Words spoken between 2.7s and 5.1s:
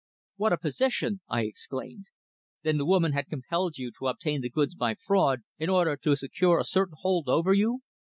the woman had compelled you to obtain the goods by